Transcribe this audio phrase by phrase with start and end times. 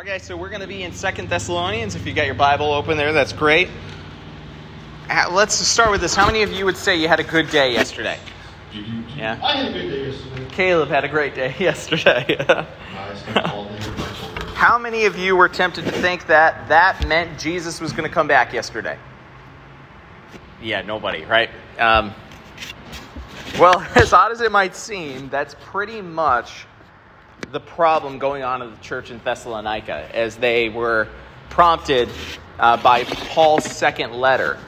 [0.00, 1.96] Okay, so we're going to be in Second Thessalonians.
[1.96, 3.68] If you got your Bible open there, that's great.
[5.08, 6.14] Let's start with this.
[6.14, 8.16] How many of you would say you had a good day yesterday?
[9.16, 9.40] Yeah.
[9.42, 10.46] I had a good day yesterday.
[10.50, 12.36] Caleb had a great day yesterday.
[12.38, 14.48] I spent all day with my children.
[14.54, 18.14] How many of you were tempted to think that that meant Jesus was going to
[18.14, 18.96] come back yesterday?
[20.62, 21.50] Yeah, nobody, right?
[21.76, 22.14] Um,
[23.58, 26.67] well, as odd as it might seem, that's pretty much
[27.52, 31.08] the problem going on in the church in Thessalonica as they were
[31.48, 32.08] prompted
[32.58, 34.58] uh, by Paul's second letter.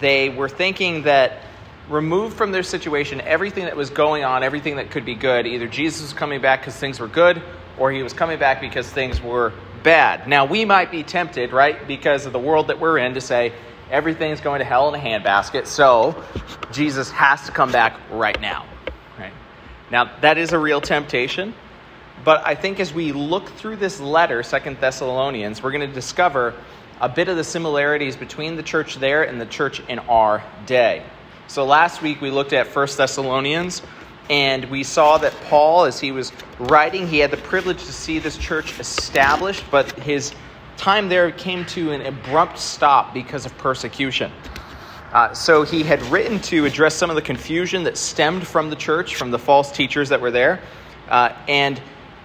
[0.00, 1.42] They were thinking that
[1.88, 5.66] removed from their situation everything that was going on, everything that could be good, either
[5.66, 7.42] Jesus was coming back because things were good
[7.78, 10.28] or he was coming back because things were bad.
[10.28, 13.52] Now, we might be tempted, right, because of the world that we're in, to say
[13.90, 16.22] everything's going to hell in a handbasket, so
[16.72, 18.66] Jesus has to come back right now.
[19.18, 19.32] Right?
[19.90, 21.54] Now, that is a real temptation.
[22.24, 26.54] But I think as we look through this letter, Second Thessalonians, we're going to discover
[27.00, 31.02] a bit of the similarities between the church there and the church in our day.
[31.48, 33.80] So last week we looked at First Thessalonians,
[34.28, 38.18] and we saw that Paul, as he was writing, he had the privilege to see
[38.18, 40.34] this church established, but his
[40.76, 44.30] time there came to an abrupt stop because of persecution.
[45.12, 48.76] Uh, so he had written to address some of the confusion that stemmed from the
[48.76, 50.60] church, from the false teachers that were there,
[51.08, 51.80] uh, and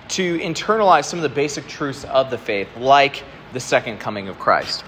[0.09, 4.37] to internalize some of the basic truths of the faith, like the second coming of
[4.39, 4.83] Christ.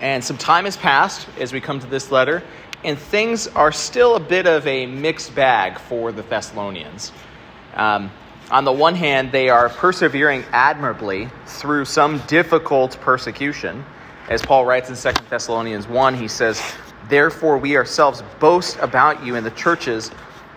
[0.00, 2.42] And some time has passed as we come to this letter,
[2.84, 7.12] and things are still a bit of a mixed bag for the Thessalonians.
[7.74, 8.10] Um,
[8.50, 13.84] on the one hand, they are persevering admirably through some difficult persecution.
[14.28, 16.62] As Paul writes in 2 Thessalonians 1, he says,
[17.08, 20.10] Therefore, we ourselves boast about you in the churches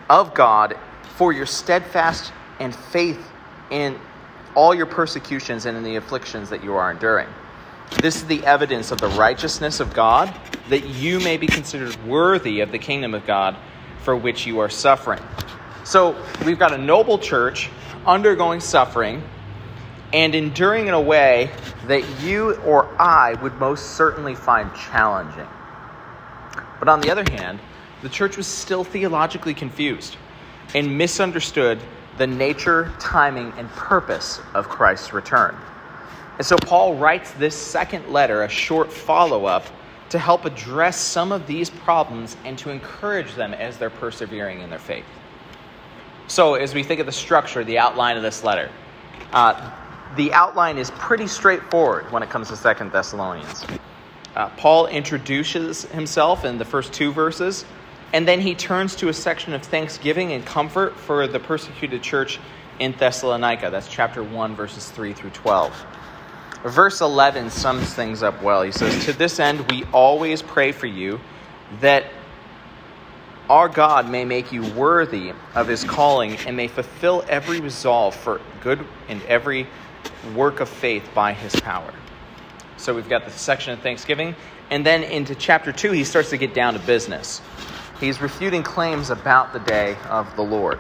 [0.10, 0.78] of God
[1.16, 3.31] for your steadfast and faith
[3.72, 4.00] in
[4.54, 7.28] all your persecutions and in the afflictions that you are enduring.
[8.02, 10.34] This is the evidence of the righteousness of God,
[10.70, 13.58] that you may be considered worthy of the kingdom of God
[14.04, 15.22] for which you are suffering.
[15.84, 17.70] So we've got a noble church
[18.06, 19.24] undergoing suffering
[20.14, 21.52] and enduring in a way
[21.88, 25.48] that you or I would most certainly find challenging.
[26.80, 27.60] But on the other hand,
[28.02, 30.18] the church was still theologically confused
[30.74, 31.80] and misunderstood
[32.18, 35.56] the nature, timing, and purpose of Christ's return.
[36.38, 39.66] And so Paul writes this second letter, a short follow up,
[40.10, 44.70] to help address some of these problems and to encourage them as they're persevering in
[44.70, 45.06] their faith.
[46.28, 48.70] So, as we think of the structure, the outline of this letter,
[49.34, 49.72] uh,
[50.16, 53.66] the outline is pretty straightforward when it comes to Second Thessalonians.
[54.36, 57.66] Uh, Paul introduces himself in the first two verses,
[58.14, 62.40] and then he turns to a section of thanksgiving and comfort for the persecuted church
[62.80, 63.70] in Thessalonica.
[63.70, 65.86] That's chapter 1, verses 3 through 12.
[66.64, 68.62] Verse 11 sums things up well.
[68.64, 71.20] He says, To this end, we always pray for you
[71.80, 72.06] that
[73.50, 78.40] our God may make you worthy of his calling and may fulfill every resolve for
[78.62, 79.68] good and every
[80.36, 81.94] work of faith by his power.
[82.78, 84.36] So we've got the section of Thanksgiving.
[84.70, 87.42] And then into chapter 2, he starts to get down to business.
[88.02, 90.80] He's refuting claims about the day of the Lord.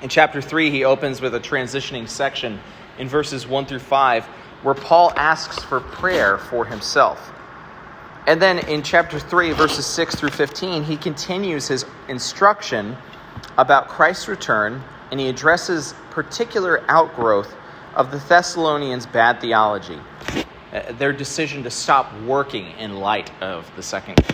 [0.00, 2.60] In chapter 3, he opens with a transitioning section
[3.00, 4.24] in verses 1 through 5
[4.62, 7.32] where Paul asks for prayer for himself.
[8.28, 12.96] And then in chapter 3, verses 6 through 15, he continues his instruction
[13.58, 17.56] about Christ's return and he addresses particular outgrowth
[17.96, 19.98] of the Thessalonians' bad theology,
[20.72, 24.24] uh, their decision to stop working in light of the second.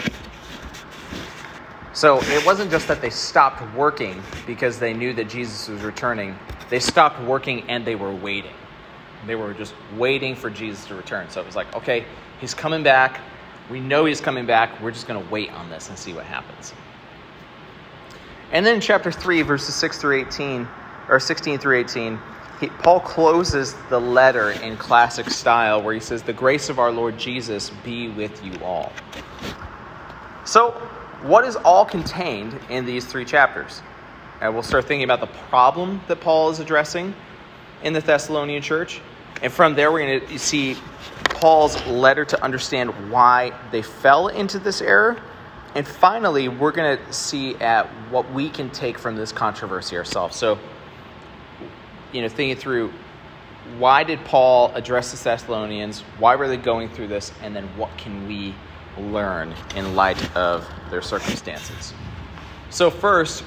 [1.97, 6.39] So it wasn't just that they stopped working because they knew that Jesus was returning,
[6.69, 8.53] they stopped working and they were waiting.
[9.27, 11.31] They were just waiting for Jesus to return.
[11.31, 12.05] So it was like, okay,
[12.39, 13.23] he's coming back.
[13.71, 14.79] We know he's coming back.
[14.83, 16.75] We're just going to wait on this and see what happens.
[18.53, 20.69] And then in chapter 3, verses 6 through 18,
[21.09, 22.21] or 16 through 18,
[22.61, 26.93] he, Paul closes the letter in classic style where he says, The grace of our
[26.93, 28.93] Lord Jesus be with you all.
[30.45, 30.78] So,
[31.22, 33.83] what is all contained in these three chapters?
[34.41, 37.15] And we'll start thinking about the problem that Paul is addressing
[37.83, 39.01] in the Thessalonian church.
[39.42, 40.77] And from there, we're going to see
[41.30, 45.21] Paul's letter to understand why they fell into this error.
[45.74, 50.36] And finally, we're going to see at what we can take from this controversy ourselves.
[50.36, 50.59] So,
[52.12, 52.92] you know, thinking through
[53.78, 56.01] why did Paul address the Thessalonians?
[56.19, 57.33] Why were they going through this?
[57.42, 58.54] And then what can we
[58.98, 61.95] learn in light of their circumstances?
[62.71, 63.45] So, first,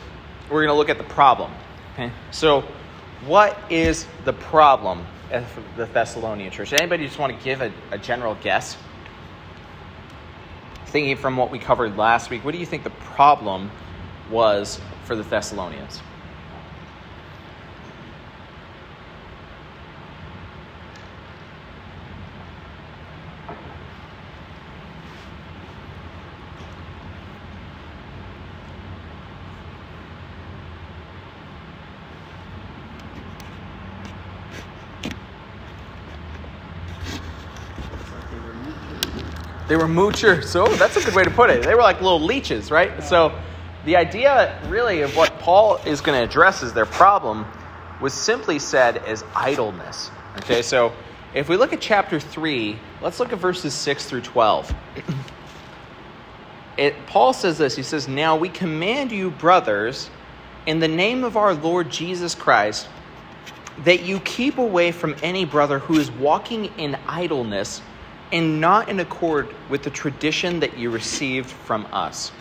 [0.49, 1.51] we're going to look at the problem.
[1.93, 2.11] Okay?
[2.31, 2.63] So,
[3.25, 5.43] what is the problem at
[5.75, 6.73] the Thessalonian church?
[6.73, 8.77] Anybody just want to give a, a general guess?
[10.87, 13.69] Thinking from what we covered last week, what do you think the problem
[14.31, 16.01] was for the Thessalonians?
[39.69, 40.45] They were moochers.
[40.45, 41.63] So that's a good way to put it.
[41.63, 43.03] They were like little leeches, right?
[43.03, 43.39] So
[43.85, 47.45] the idea really of what Paul is going to address as their problem
[48.01, 50.09] was simply said as idleness.
[50.39, 50.91] Okay, so
[51.35, 54.73] if we look at chapter 3, let's look at verses 6 through 12.
[56.77, 60.09] It, Paul says this He says, Now we command you, brothers,
[60.65, 62.87] in the name of our Lord Jesus Christ,
[63.83, 67.81] that you keep away from any brother who is walking in idleness
[68.31, 72.31] and not in accord with the tradition that you received from us.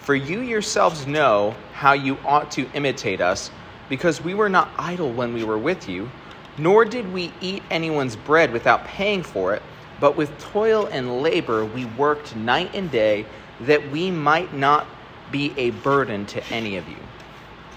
[0.00, 3.50] For you yourselves know how you ought to imitate us,
[3.88, 6.10] because we were not idle when we were with you,
[6.58, 9.62] nor did we eat anyone's bread without paying for it,
[10.00, 13.26] but with toil and labor we worked night and day,
[13.60, 14.86] that we might not
[15.30, 16.96] be a burden to any of you.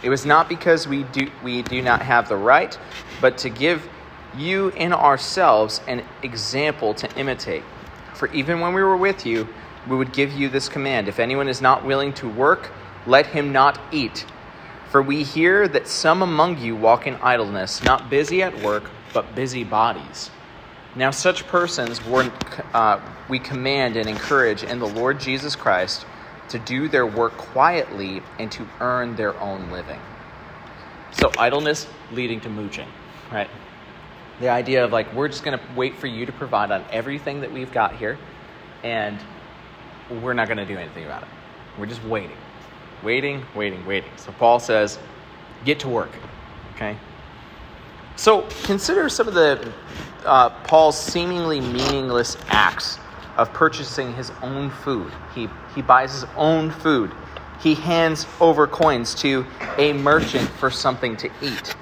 [0.03, 2.77] It was not because we do, we do not have the right,
[3.21, 3.87] but to give
[4.37, 7.63] you in ourselves an example to imitate.
[8.13, 9.47] For even when we were with you,
[9.87, 12.71] we would give you this command If anyone is not willing to work,
[13.07, 14.25] let him not eat.
[14.89, 19.35] For we hear that some among you walk in idleness, not busy at work, but
[19.35, 20.31] busy bodies.
[20.95, 22.01] Now, such persons
[22.73, 22.99] uh,
[23.29, 26.05] we command and encourage in the Lord Jesus Christ
[26.49, 29.99] to do their work quietly and to earn their own living.
[31.11, 32.87] So, idleness leading to mooching,
[33.31, 33.49] right?
[34.39, 37.41] The idea of like, we're just going to wait for you to provide on everything
[37.41, 38.17] that we've got here,
[38.83, 39.19] and
[40.21, 41.29] we're not going to do anything about it.
[41.77, 42.37] We're just waiting,
[43.03, 44.11] waiting, waiting, waiting.
[44.15, 44.97] So Paul says,
[45.65, 46.11] get to work.
[46.75, 46.97] Okay?
[48.15, 49.71] So consider some of the
[50.25, 52.99] uh, Paul's seemingly meaningless acts
[53.37, 55.11] of purchasing his own food.
[55.33, 57.11] He, he buys his own food.
[57.61, 59.45] He hands over coins to
[59.77, 61.75] a merchant for something to eat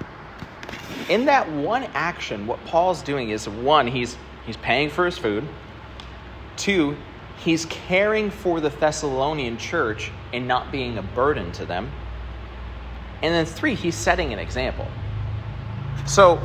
[1.09, 5.47] in that one action, what Paul's doing is one, he's he's paying for his food.
[6.55, 6.97] Two,
[7.43, 11.91] he's caring for the Thessalonian church and not being a burden to them.
[13.21, 14.87] And then three, he's setting an example.
[16.05, 16.41] So,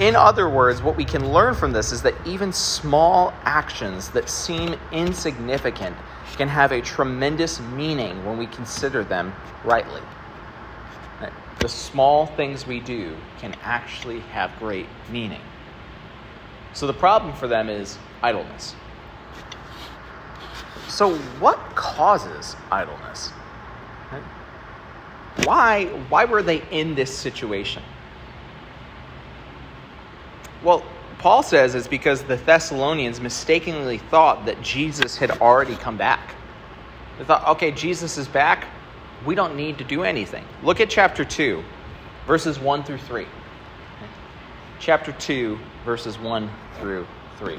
[0.00, 4.28] in other words, what we can learn from this is that even small actions that
[4.28, 5.96] seem insignificant
[6.36, 9.32] can have a tremendous meaning when we consider them
[9.64, 10.00] rightly
[11.64, 15.40] the small things we do can actually have great meaning.
[16.74, 18.74] So the problem for them is idleness.
[20.88, 23.30] So, what causes idleness?
[25.44, 27.82] Why, why were they in this situation?
[30.62, 30.84] Well,
[31.16, 36.34] Paul says it's because the Thessalonians mistakenly thought that Jesus had already come back.
[37.16, 38.66] They thought, okay, Jesus is back
[39.24, 40.44] we don't need to do anything.
[40.62, 41.62] Look at chapter 2,
[42.26, 43.26] verses 1 through 3.
[44.80, 47.06] Chapter 2, verses 1 through
[47.38, 47.58] 3.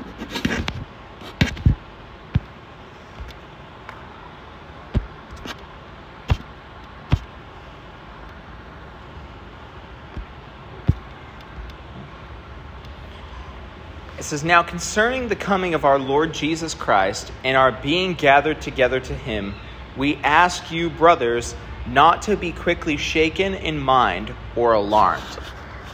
[14.18, 18.62] It says, Now concerning the coming of our Lord Jesus Christ and our being gathered
[18.62, 19.56] together to him,
[19.98, 21.56] we ask you, brothers,
[21.88, 25.24] not to be quickly shaken in mind or alarmed,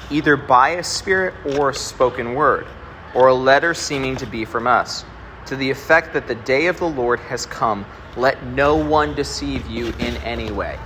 [0.10, 2.66] either by a spirit or a spoken word,
[3.14, 5.06] or a letter seeming to be from us,
[5.46, 7.86] to the effect that the day of the Lord has come.
[8.18, 10.80] Let no one deceive you in any way.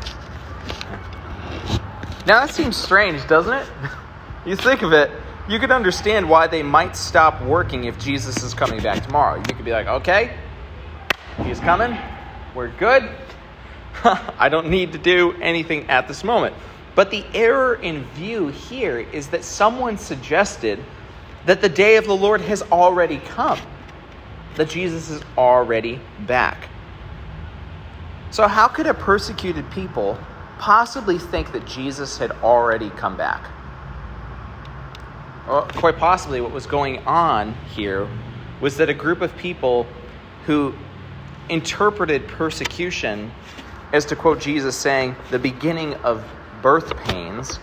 [2.27, 3.67] Now that seems strange, doesn't it?
[4.45, 5.12] you think of it,
[5.48, 9.38] you could understand why they might stop working if Jesus is coming back tomorrow.
[9.38, 10.36] You could be like, okay,
[11.43, 11.95] he's coming
[12.55, 13.07] we're good.
[14.03, 16.55] I don't need to do anything at this moment.
[16.95, 20.79] But the error in view here is that someone suggested
[21.45, 23.59] that the day of the Lord has already come,
[24.55, 26.69] that Jesus is already back.
[28.31, 30.17] So, how could a persecuted people
[30.57, 33.45] possibly think that Jesus had already come back?
[35.47, 38.07] Well, quite possibly, what was going on here
[38.62, 39.85] was that a group of people
[40.45, 40.74] who
[41.49, 43.31] interpreted persecution
[43.93, 46.23] as to quote Jesus saying, the beginning of
[46.61, 47.59] birth pains,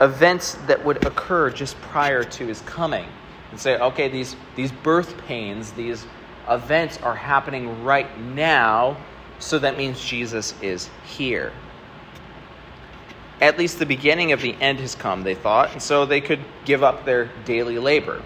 [0.00, 3.06] events that would occur just prior to his coming
[3.50, 6.06] and say, okay, these, these birth pains, these
[6.48, 8.96] events are happening right now,
[9.38, 11.52] so that means Jesus is here.
[13.40, 16.40] At least the beginning of the end has come, they thought, and so they could
[16.64, 18.22] give up their daily labor.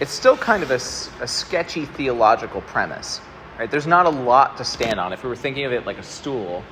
[0.00, 0.76] It's still kind of a,
[1.22, 3.20] a sketchy theological premise.
[3.58, 3.68] Right?
[3.68, 5.12] There's not a lot to stand on.
[5.12, 6.62] If we were thinking of it like a stool,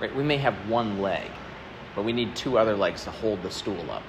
[0.00, 1.30] right, we may have one leg,
[1.94, 4.02] but we need two other legs to hold the stool up.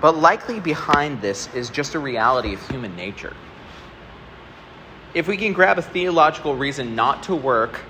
[0.00, 3.36] But likely behind this is just a reality of human nature.
[5.12, 7.80] If we can grab a theological reason not to work,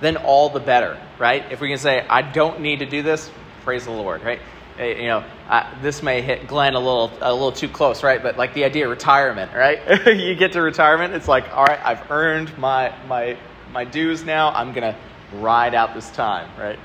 [0.00, 1.44] then all the better, right?
[1.52, 3.30] If we can say, I don't need to do this,
[3.62, 4.40] praise the Lord, right?
[4.78, 8.22] You know, uh, this may hit Glenn a little a little too close, right?
[8.22, 10.06] But like the idea of retirement, right?
[10.06, 13.36] you get to retirement, it's like, all right, I've earned my my
[13.72, 14.50] my dues now.
[14.50, 14.96] I'm gonna
[15.32, 16.78] ride out this time, right?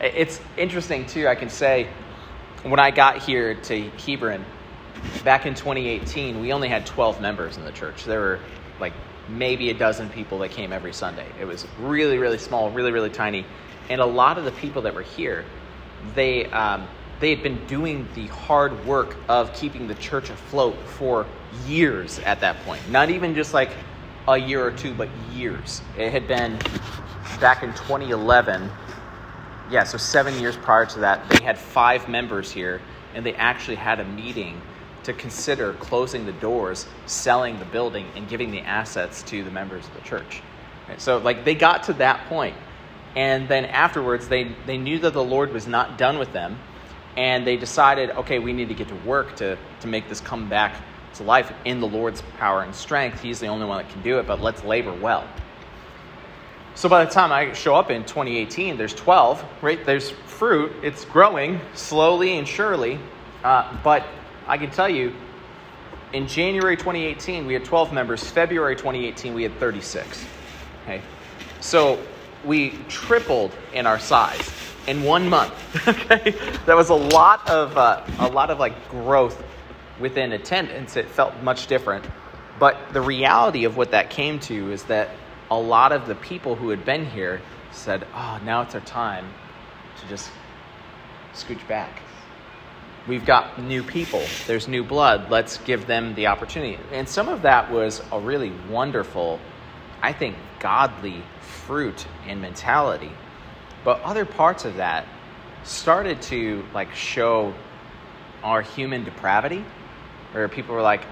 [0.00, 1.28] It's interesting too.
[1.28, 1.88] I can say
[2.64, 4.44] when I got here to Hebron
[5.24, 8.04] back in 2018, we only had 12 members in the church.
[8.04, 8.40] There were
[8.80, 8.92] like
[9.28, 11.26] maybe a dozen people that came every Sunday.
[11.40, 13.44] It was really, really small, really, really tiny.
[13.88, 15.44] And a lot of the people that were here,
[16.14, 16.88] they um,
[17.20, 21.26] they had been doing the hard work of keeping the church afloat for
[21.66, 22.88] years at that point.
[22.90, 23.70] Not even just like
[24.28, 25.82] a year or two, but years.
[25.96, 26.58] It had been
[27.40, 28.70] back in 2011
[29.70, 32.80] yeah, so seven years prior to that, they had five members here,
[33.14, 34.60] and they actually had a meeting
[35.02, 39.86] to consider closing the doors, selling the building, and giving the assets to the members
[39.86, 40.42] of the church.
[40.98, 42.56] So, like, they got to that point,
[43.16, 46.58] and then afterwards, they they knew that the Lord was not done with them,
[47.16, 50.48] and they decided, okay, we need to get to work to to make this come
[50.48, 50.82] back
[51.14, 53.22] to life in the Lord's power and strength.
[53.22, 55.26] He's the only one that can do it, but let's labor well.
[56.74, 59.82] So by the time I show up in 2018, there's 12, right?
[59.86, 60.72] There's fruit.
[60.82, 62.98] It's growing slowly and surely.
[63.42, 64.04] Uh, but
[64.46, 65.14] I can tell you,
[66.12, 68.22] in January 2018, we had 12 members.
[68.22, 70.24] February 2018, we had 36.
[70.82, 71.00] Okay?
[71.60, 71.98] So
[72.44, 75.52] we tripled in our size in one month.
[75.88, 76.34] okay?
[76.66, 79.42] That was a lot of, uh, a lot of like growth
[80.00, 80.96] within attendance.
[80.96, 82.04] It felt much different.
[82.58, 85.10] But the reality of what that came to is that
[85.50, 87.40] a lot of the people who had been here
[87.70, 89.26] said, oh, now it's our time
[90.00, 90.30] to just
[91.34, 92.00] scooch back.
[93.06, 96.78] We've got new people, there's new blood, let's give them the opportunity.
[96.90, 99.38] And some of that was a really wonderful,
[100.02, 103.12] I think, godly fruit and mentality.
[103.86, 105.06] But other parts of that
[105.62, 107.54] started to like show
[108.42, 109.64] our human depravity,
[110.32, 111.02] where people were like,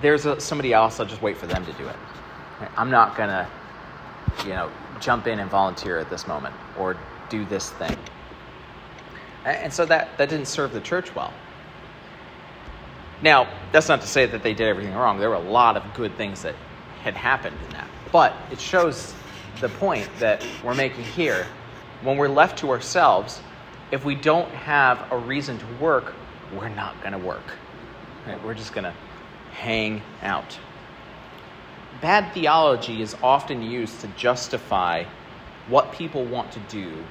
[0.00, 1.96] there's a, somebody else, I'll just wait for them to do it.
[2.74, 3.46] I'm not to,
[4.44, 6.96] you know, jump in and volunteer at this moment or
[7.28, 7.98] do this thing.
[9.44, 11.34] And so that, that didn't serve the church well.
[13.20, 15.18] Now, that's not to say that they did everything wrong.
[15.18, 16.54] There were a lot of good things that
[17.02, 17.88] had happened in that.
[18.10, 19.12] But it shows
[19.60, 21.46] the point that we're making here.
[22.02, 23.40] When we're left to ourselves,
[23.90, 26.14] if we don't have a reason to work,
[26.56, 27.52] we're not going to work.
[28.26, 28.42] Right?
[28.44, 28.94] We're just going to
[29.52, 30.58] hang out
[32.00, 35.04] bad theology is often used to justify
[35.68, 37.04] what people want to do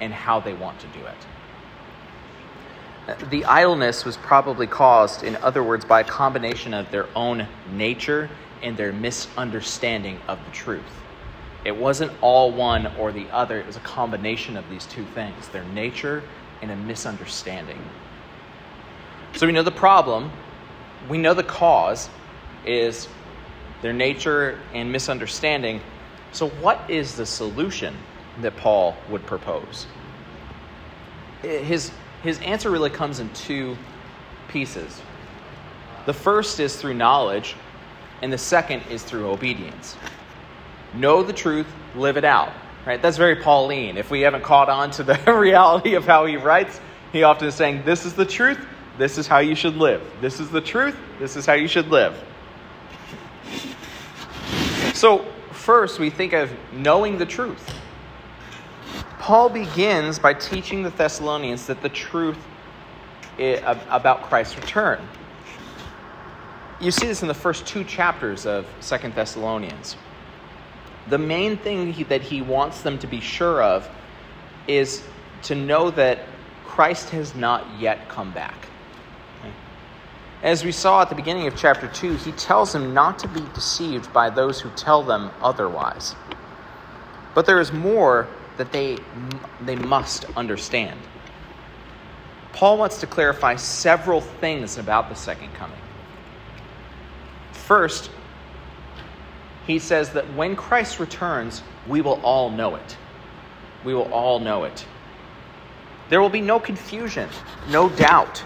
[0.00, 1.16] and how they want to do it.
[3.30, 8.30] The idleness was probably caused, in other words, by a combination of their own nature
[8.62, 10.82] and their misunderstanding of the truth.
[11.64, 15.48] It wasn't all one or the other, it was a combination of these two things
[15.48, 16.22] their nature
[16.60, 17.82] and a misunderstanding.
[19.34, 20.30] So we know the problem,
[21.08, 22.08] we know the cause
[22.66, 23.08] is
[23.82, 25.80] their nature and misunderstanding.
[26.32, 27.94] So, what is the solution
[28.40, 29.86] that Paul would propose?
[31.42, 31.92] Eh, his,
[32.22, 33.76] his answer really comes in two
[34.48, 35.00] pieces.
[36.06, 37.56] The first is through knowledge,
[38.22, 39.96] and the second is through obedience.
[40.96, 42.52] Know the truth, live it out.
[42.86, 43.00] Right?
[43.00, 43.96] That's very Pauline.
[43.96, 46.80] If we haven't caught on to the reality of how he writes,
[47.12, 48.58] he often is saying, This is the truth,
[48.98, 50.02] this is how you should live.
[50.20, 52.14] This is the truth, this is how you should live.
[54.92, 57.74] So, first, we think of knowing the truth.
[59.18, 62.38] Paul begins by teaching the Thessalonians that the truth
[63.38, 65.00] about Christ's return.
[66.80, 69.96] You see this in the first two chapters of Second Thessalonians.
[71.08, 73.88] The main thing he, that he wants them to be sure of
[74.66, 75.04] is
[75.42, 76.20] to know that
[76.64, 78.68] Christ has not yet come back.
[80.42, 83.40] As we saw at the beginning of chapter 2, he tells them not to be
[83.54, 86.14] deceived by those who tell them otherwise.
[87.34, 88.98] But there is more that they,
[89.62, 91.00] they must understand.
[92.52, 95.78] Paul wants to clarify several things about the second coming.
[97.52, 98.10] First,
[99.66, 102.96] he says that when Christ returns, we will all know it.
[103.84, 104.86] We will all know it.
[106.10, 107.28] There will be no confusion,
[107.70, 108.44] no doubt.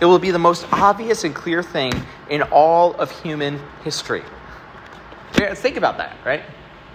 [0.00, 1.92] It will be the most obvious and clear thing
[2.30, 4.22] in all of human history.
[5.32, 6.42] Think about that, right?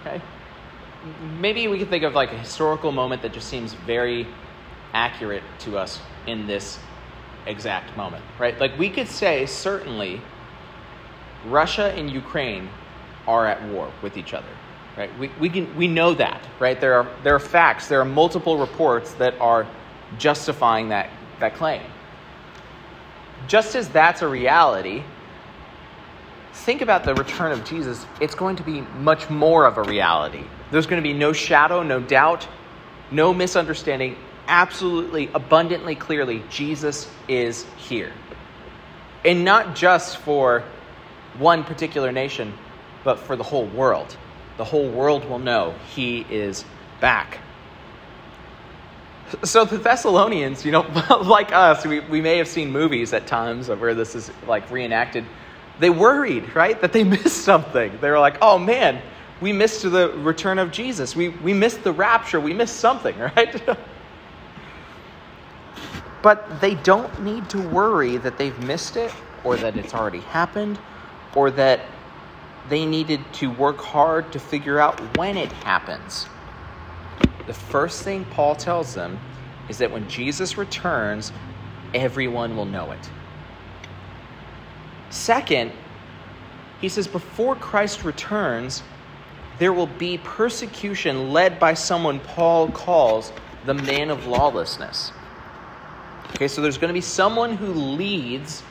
[0.00, 0.20] Okay.
[1.38, 4.26] Maybe we can think of like a historical moment that just seems very
[4.92, 6.78] accurate to us in this
[7.46, 8.58] exact moment, right?
[8.58, 10.20] Like we could say certainly
[11.46, 12.68] Russia and Ukraine
[13.26, 14.48] are at war with each other,
[14.96, 15.16] right?
[15.18, 16.80] We, we, can, we know that, right?
[16.80, 19.66] There are, there are facts, there are multiple reports that are
[20.18, 21.82] justifying that, that claim.
[23.48, 25.02] Just as that's a reality,
[26.52, 28.04] think about the return of Jesus.
[28.20, 30.44] It's going to be much more of a reality.
[30.70, 32.48] There's going to be no shadow, no doubt,
[33.10, 34.16] no misunderstanding.
[34.46, 38.12] Absolutely, abundantly clearly, Jesus is here.
[39.24, 40.62] And not just for
[41.38, 42.52] one particular nation,
[43.04, 44.16] but for the whole world.
[44.56, 46.64] The whole world will know he is
[47.00, 47.38] back.
[49.42, 50.80] So the Thessalonians, you know,
[51.22, 55.24] like us, we, we may have seen movies at times where this is like reenacted.
[55.80, 57.98] They worried, right, that they missed something.
[58.00, 59.02] They were like, oh man,
[59.40, 61.14] we missed the return of Jesus.
[61.16, 62.40] We, we missed the rapture.
[62.40, 63.60] We missed something, right?
[66.22, 69.12] but they don't need to worry that they've missed it
[69.44, 70.78] or that it's already happened
[71.34, 71.80] or that
[72.68, 76.26] they needed to work hard to figure out when it happens.
[77.46, 79.18] The first thing Paul tells them
[79.68, 81.32] is that when Jesus returns,
[81.92, 83.10] everyone will know it.
[85.10, 85.72] Second,
[86.80, 88.82] he says, before Christ returns,
[89.58, 93.32] there will be persecution led by someone Paul calls
[93.64, 95.12] the man of lawlessness.
[96.30, 98.62] Okay, so there's going to be someone who leads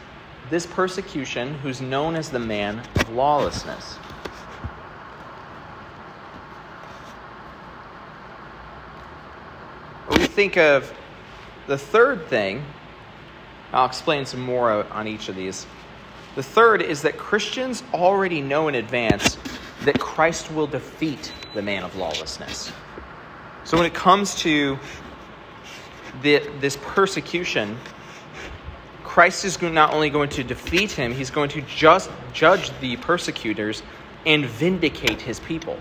[0.50, 3.98] this persecution who's known as the man of lawlessness.
[10.10, 10.94] We think of
[11.68, 12.64] the third thing,
[13.72, 15.66] I'll explain some more on each of these.
[16.36, 19.38] The third is that Christians already know in advance
[19.86, 22.72] that Christ will defeat the man of lawlessness.
[23.64, 24.78] So when it comes to
[26.22, 27.78] the, this persecution,
[29.14, 33.84] Christ is not only going to defeat him, he's going to just judge the persecutors
[34.26, 35.78] and vindicate his people.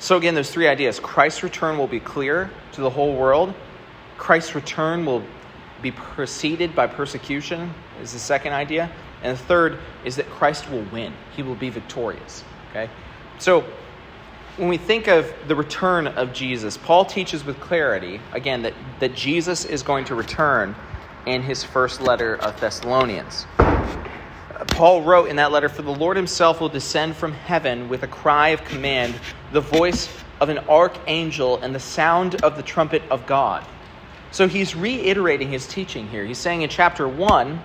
[0.00, 3.54] So, again, there's three ideas Christ's return will be clear to the whole world,
[4.18, 5.22] Christ's return will
[5.82, 7.72] be preceded by persecution,
[8.02, 8.90] is the second idea.
[9.22, 12.42] And the third is that Christ will win, he will be victorious.
[12.70, 12.90] Okay?
[13.38, 13.64] So,
[14.56, 19.14] when we think of the return of Jesus, Paul teaches with clarity, again, that, that
[19.14, 20.74] Jesus is going to return
[21.26, 23.46] in his first letter of Thessalonians.
[24.68, 28.06] Paul wrote in that letter, For the Lord himself will descend from heaven with a
[28.06, 29.14] cry of command,
[29.52, 30.08] the voice
[30.40, 33.66] of an archangel, and the sound of the trumpet of God.
[34.30, 36.24] So he's reiterating his teaching here.
[36.24, 37.60] He's saying in chapter 1,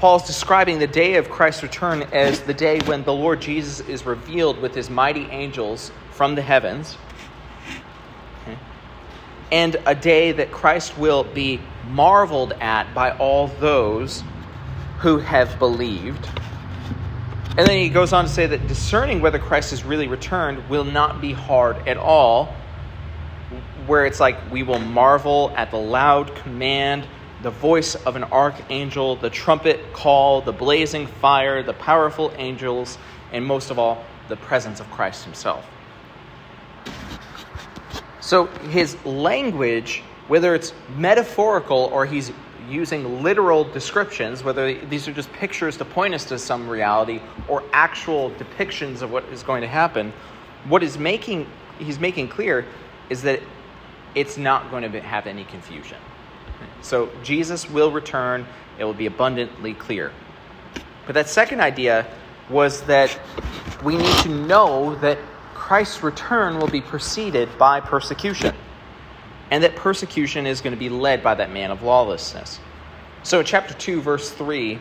[0.00, 4.06] Paul's describing the day of Christ's return as the day when the Lord Jesus is
[4.06, 6.96] revealed with his mighty angels from the heavens,
[9.52, 11.60] and a day that Christ will be
[11.90, 14.24] marveled at by all those
[15.00, 16.26] who have believed.
[17.58, 20.84] And then he goes on to say that discerning whether Christ has really returned will
[20.84, 22.54] not be hard at all,
[23.86, 27.06] where it's like we will marvel at the loud command
[27.42, 32.98] the voice of an archangel, the trumpet call, the blazing fire, the powerful angels,
[33.32, 35.64] and most of all, the presence of Christ himself.
[38.20, 42.30] So his language, whether it's metaphorical or he's
[42.68, 47.64] using literal descriptions, whether these are just pictures to point us to some reality or
[47.72, 50.12] actual depictions of what is going to happen,
[50.68, 51.46] what is making
[51.78, 52.66] he's making clear
[53.08, 53.40] is that
[54.14, 55.96] it's not going to have any confusion.
[56.82, 58.46] So Jesus will return,
[58.78, 60.12] it will be abundantly clear.
[61.06, 62.06] But that second idea
[62.48, 63.18] was that
[63.84, 65.18] we need to know that
[65.54, 68.54] Christ's return will be preceded by persecution,
[69.50, 72.60] and that persecution is going to be led by that man of lawlessness.
[73.22, 74.78] So in chapter 2, verse 3,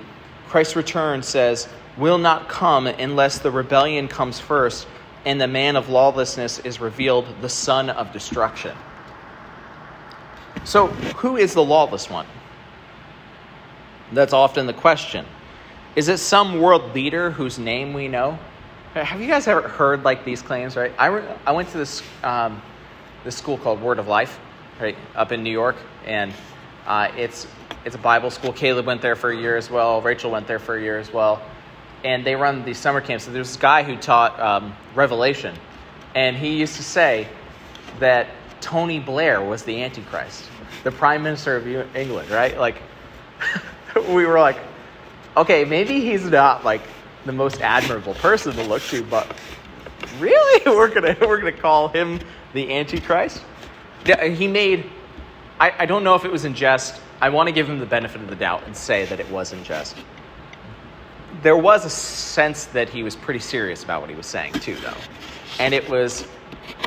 [0.48, 4.88] Christ's return says, Will not come unless the rebellion comes first
[5.26, 8.76] and the man of lawlessness is revealed, the son of destruction.
[10.64, 12.26] So, who is the lawless one?
[14.12, 15.26] That's often the question.
[15.96, 18.38] Is it some world leader whose name we know?
[18.94, 20.76] Have you guys ever heard like these claims?
[20.76, 20.92] Right.
[20.98, 22.62] I, re- I went to this um,
[23.24, 24.40] this school called Word of Life,
[24.80, 26.34] right, up in New York, and
[26.88, 27.48] uh, it's
[27.86, 28.52] it's a Bible school.
[28.52, 30.02] Caleb went there for a year as well.
[30.02, 31.42] Rachel went there for a year as well,
[32.04, 33.28] and they run these summer camps.
[33.28, 35.56] And there's this guy who taught um, Revelation,
[36.16, 37.28] and he used to say
[38.00, 38.28] that
[38.62, 40.46] Tony Blair was the Antichrist,
[40.84, 42.58] the Prime Minister of England, right?
[42.58, 42.82] Like,
[44.10, 44.58] we were like,
[45.38, 46.82] okay, maybe he's not like
[47.26, 49.28] the most admirable person to look to, but
[50.20, 52.20] really, we're gonna we're gonna call him
[52.54, 53.42] the Antichrist?
[54.06, 54.90] Yeah, he made.
[55.60, 57.02] I, I don't know if it was in jest.
[57.22, 59.52] I want to give him the benefit of the doubt and say that it was
[59.52, 59.98] in jest.
[61.42, 64.76] There was a sense that he was pretty serious about what he was saying too,
[64.76, 64.98] though,
[65.60, 66.26] and it was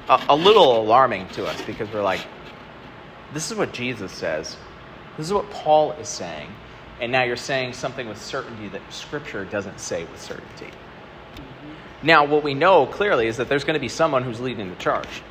[0.08, 2.20] a, a little alarming to us because we're like,
[3.32, 4.56] this is what Jesus says.
[5.16, 6.48] This is what Paul is saying.
[7.00, 10.66] And now you're saying something with certainty that Scripture doesn't say with certainty.
[10.66, 12.06] Mm-hmm.
[12.06, 14.76] Now, what we know clearly is that there's going to be someone who's leading the
[14.76, 15.22] charge.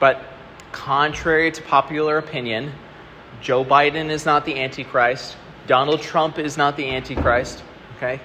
[0.00, 0.22] But
[0.72, 2.72] contrary to popular opinion,
[3.40, 5.36] Joe Biden is not the Antichrist.
[5.66, 7.62] Donald Trump is not the Antichrist.
[7.96, 8.20] Okay?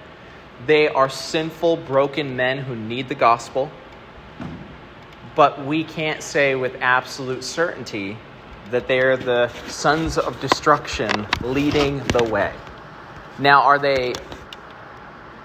[0.66, 3.72] They are sinful, broken men who need the gospel.
[5.40, 8.18] But we can't say with absolute certainty
[8.72, 12.54] that they are the sons of destruction leading the way.
[13.38, 14.16] Now, are they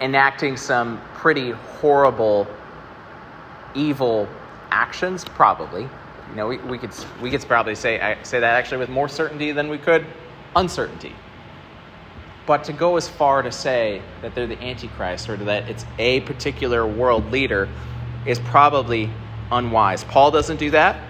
[0.00, 2.48] enacting some pretty horrible,
[3.76, 4.28] evil
[4.72, 5.24] actions?
[5.24, 5.82] Probably.
[5.82, 6.90] You know, we, we could
[7.22, 10.04] we could probably say say that actually with more certainty than we could
[10.56, 11.14] uncertainty.
[12.46, 16.18] But to go as far to say that they're the Antichrist or that it's a
[16.22, 17.68] particular world leader
[18.26, 19.08] is probably
[19.50, 20.04] unwise.
[20.04, 21.00] Paul doesn't do that,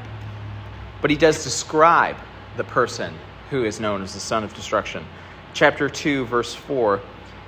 [1.00, 2.16] but he does describe
[2.56, 3.14] the person
[3.50, 5.04] who is known as the son of destruction.
[5.52, 7.00] Chapter 2, verse 4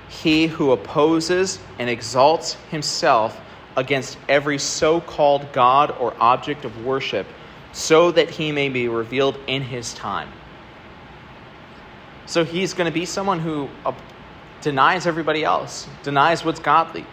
[0.09, 3.39] He who opposes and exalts himself
[3.75, 7.27] against every so called God or object of worship,
[7.73, 10.29] so that he may be revealed in his time.
[12.25, 13.93] So he's going to be someone who uh,
[14.61, 17.05] denies everybody else, denies what's godly.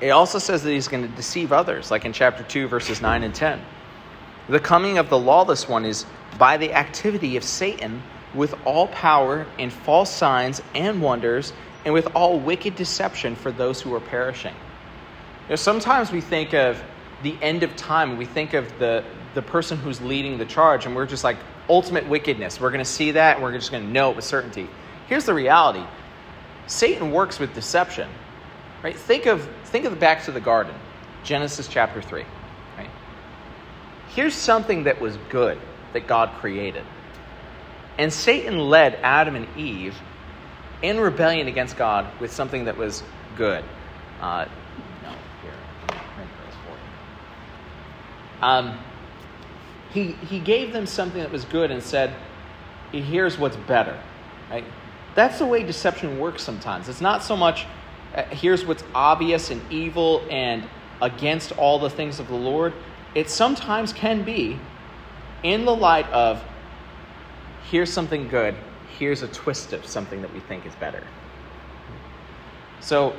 [0.00, 3.22] It also says that he's going to deceive others, like in chapter 2, verses 9
[3.22, 3.60] and 10.
[4.48, 6.06] The coming of the lawless one is
[6.38, 8.02] by the activity of Satan
[8.34, 11.52] with all power and false signs and wonders
[11.84, 14.54] and with all wicked deception for those who are perishing.
[14.54, 16.82] You know, sometimes we think of
[17.22, 20.94] the end of time, we think of the, the person who's leading the charge, and
[20.94, 22.60] we're just like, ultimate wickedness.
[22.60, 24.68] We're going to see that, and we're just going to know it with certainty.
[25.08, 25.84] Here's the reality
[26.66, 28.08] Satan works with deception.
[28.82, 28.96] Right?
[28.96, 30.74] Think of, think of the back to the garden,
[31.24, 32.24] Genesis chapter 3.
[32.76, 32.90] Right?
[34.08, 35.58] Here's something that was good
[35.92, 36.84] that God created.
[37.98, 39.96] And Satan led Adam and Eve
[40.82, 43.02] in rebellion against God with something that was
[43.36, 43.64] good.
[44.20, 44.46] Uh,
[45.02, 45.10] no,
[45.42, 45.52] here.
[48.40, 48.78] Um,
[49.92, 52.14] he, he gave them something that was good and said,
[52.92, 53.98] here's what's better.
[54.50, 54.64] Right?
[55.14, 56.88] That's the way deception works sometimes.
[56.88, 57.66] It's not so much,
[58.14, 60.64] uh, here's what's obvious and evil and
[61.00, 62.72] against all the things of the Lord.
[63.14, 64.58] It sometimes can be
[65.42, 66.42] in the light of,
[67.70, 68.54] here's something good,
[68.98, 71.02] here's a twist of something that we think is better.
[72.80, 73.14] So,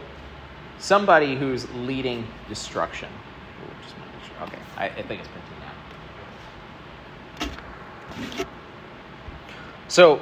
[0.80, 3.10] somebody who's leading destruction.
[3.62, 5.60] Ooh, okay, I, I think it's printing
[7.50, 7.56] now.
[9.88, 10.22] So,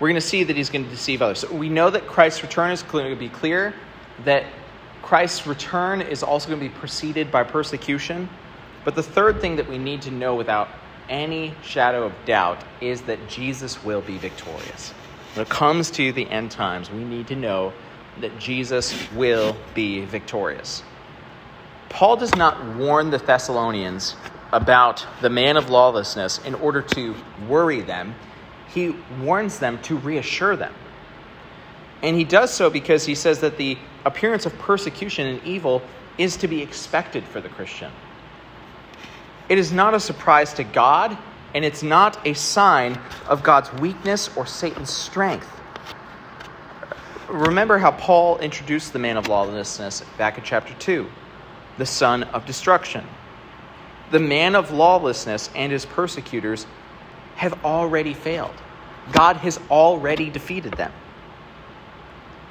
[0.00, 1.40] we're going to see that he's going to deceive others.
[1.40, 3.74] So we know that Christ's return is going to be clear,
[4.24, 4.44] that
[5.02, 8.28] Christ's return is also going to be preceded by persecution.
[8.84, 10.68] But the third thing that we need to know without
[11.10, 14.90] any shadow of doubt is that Jesus will be victorious.
[15.34, 17.72] When it comes to the end times, we need to know
[18.20, 20.82] that Jesus will be victorious.
[21.88, 24.16] Paul does not warn the Thessalonians
[24.52, 27.14] about the man of lawlessness in order to
[27.48, 28.14] worry them,
[28.72, 30.74] he warns them to reassure them.
[32.02, 35.82] And he does so because he says that the appearance of persecution and evil
[36.18, 37.90] is to be expected for the Christian.
[39.48, 41.16] It is not a surprise to God,
[41.54, 45.48] and it's not a sign of God's weakness or Satan's strength.
[47.28, 51.08] Remember how Paul introduced the man of lawlessness back in chapter 2
[51.78, 53.02] the son of destruction.
[54.10, 56.66] The man of lawlessness and his persecutors
[57.40, 58.54] have already failed.
[59.12, 60.92] God has already defeated them.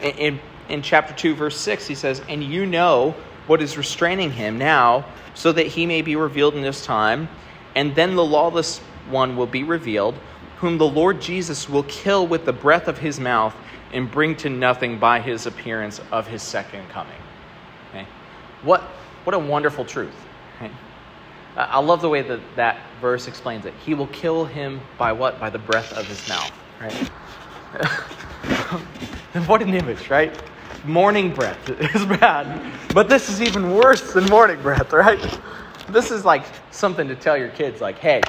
[0.02, 3.14] In, in, in, chapter 2, verse 6, he says, And you know
[3.46, 7.30] what is restraining him now, so that he may be revealed in this time,
[7.76, 8.80] and then the lawless
[9.12, 10.16] one will be revealed,
[10.58, 13.56] whom the Lord Jesus will kill with the breath of his mouth
[13.94, 17.22] and bring to nothing by his appearance of his second coming.
[17.92, 18.08] Okay?
[18.64, 18.82] What,
[19.24, 20.16] what a wonderful truth.
[20.60, 20.72] Right?
[21.56, 23.74] I love the way that that verse explains it.
[23.86, 25.40] He will kill him by what?
[25.40, 26.52] By the breath of his mouth.
[26.80, 26.94] Right?
[29.48, 30.32] what an image, right?
[30.86, 35.20] Morning breath is bad, but this is even worse than morning breath, right?
[35.90, 38.22] This is like something to tell your kids, like, hey,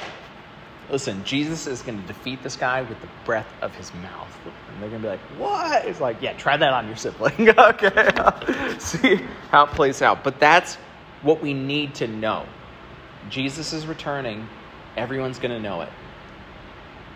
[0.89, 4.27] listen, Jesus is going to defeat this guy with the breath of his mouth.
[4.45, 5.85] And they're going to be like, what?
[5.85, 7.49] It's like, yeah, try that on your sibling.
[7.57, 8.09] okay.
[8.79, 9.15] See
[9.49, 10.23] how it plays out.
[10.23, 10.75] But that's
[11.21, 12.45] what we need to know.
[13.29, 14.47] Jesus is returning,
[14.97, 15.89] everyone's going to know it.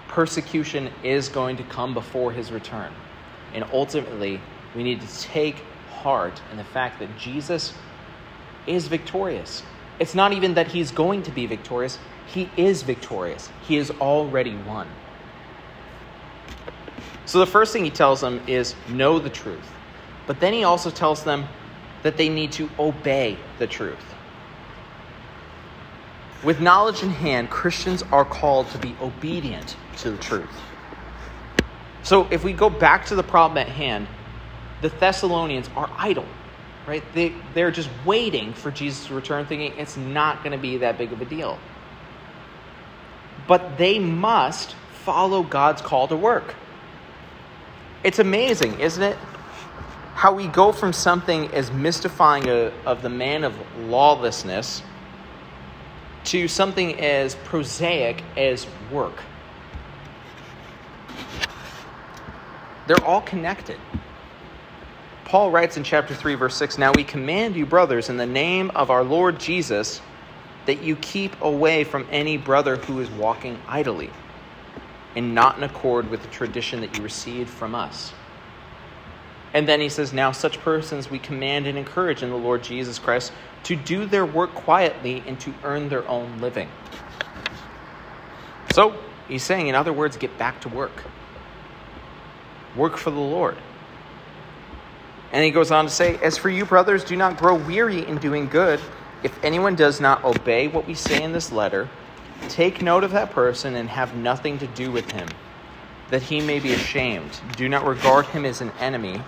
[0.08, 2.94] Persecution is going to come before his return.
[3.54, 4.39] And ultimately,
[4.76, 7.74] we need to take heart in the fact that Jesus
[8.68, 9.63] is victorious.
[10.00, 13.50] It's not even that he's going to be victorious, he is victorious.
[13.68, 14.88] He has already won.
[17.26, 19.72] So the first thing he tells them is know the truth.
[20.28, 21.48] But then he also tells them
[22.04, 24.14] that they need to obey the truth.
[26.46, 30.62] With knowledge in hand, Christians are called to be obedient to the truth.
[32.04, 34.08] So if we go back to the problem at hand,
[34.84, 36.28] the Thessalonians are idle,
[36.86, 37.04] right?
[37.16, 41.00] They, they're just waiting for Jesus to return, thinking it's not going to be that
[41.00, 41.58] big of a deal.
[43.48, 46.54] But they must follow God's call to work.
[48.04, 49.18] It's amazing, isn't it?
[50.14, 54.84] How we go from something as mystifying a, of the man of lawlessness
[56.26, 59.24] to something as prosaic as work.
[62.88, 63.80] They're all connected.
[65.26, 68.72] Paul writes in chapter 3, verse 6 Now we command you, brothers, in the name
[68.76, 70.02] of our Lord Jesus,
[70.66, 74.12] that you keep away from any brother who is walking idly
[75.16, 78.14] and not in accord with the tradition that you received from us.
[79.56, 83.00] And then he says, Now such persons we command and encourage in the Lord Jesus
[83.00, 83.32] Christ
[83.63, 86.68] to do their work quietly and to earn their own living.
[88.74, 88.98] So
[89.30, 91.06] he's saying, in other words, get back to work.
[92.76, 93.56] Work for the Lord.
[95.32, 98.18] And he goes on to say, As for you, brothers, do not grow weary in
[98.18, 98.82] doing good.
[99.24, 101.89] If anyone does not obey what we say in this letter,
[102.50, 105.30] take note of that person and have nothing to do with him,
[106.10, 107.39] that he may be ashamed.
[107.56, 109.22] Do not regard him as an enemy,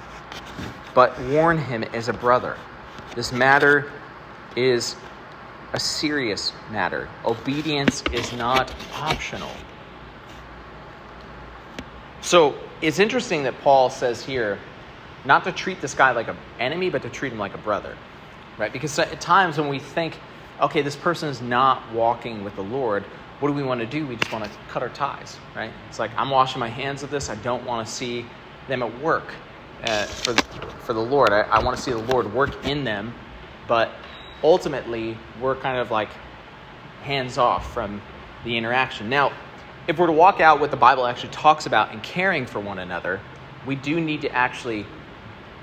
[0.98, 2.58] but warn him as a brother.
[3.14, 3.92] This matter
[4.56, 4.96] is
[5.74, 7.08] a serious matter.
[7.24, 9.52] Obedience is not optional.
[12.22, 14.58] So it's interesting that Paul says here
[15.24, 17.96] not to treat this guy like an enemy, but to treat him like a brother,
[18.58, 18.74] right?
[18.74, 20.18] Because at times when we think,
[20.62, 23.04] okay, this person is not walking with the Lord,
[23.40, 24.08] what do we want to do?
[24.08, 25.70] We just want to cut our ties, right?
[25.90, 27.30] It's like, I'm washing my hands of this.
[27.30, 28.26] I don't want to see
[28.68, 29.32] them at work
[29.84, 30.42] uh, for, the,
[30.80, 31.32] for the Lord.
[31.32, 33.13] I, I want to see the Lord work in them,
[33.68, 33.92] but
[34.44, 36.10] ultimately, we're kind of like
[37.04, 38.02] hands off from
[38.44, 39.10] the interaction.
[39.10, 39.32] Now,
[39.88, 42.80] if we're to walk out what the Bible actually talks about in caring for one
[42.80, 43.22] another,
[43.66, 44.86] we do need to actually